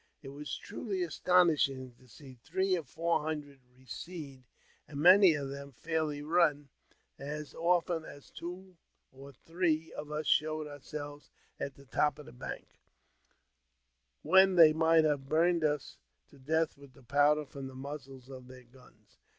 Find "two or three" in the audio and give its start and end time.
8.31-9.93